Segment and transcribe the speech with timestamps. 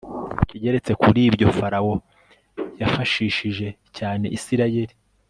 [0.43, 1.93] ikigeretse kuri ibyo, farawo
[2.81, 3.67] yafashishije
[3.97, 4.93] cyane isirayeli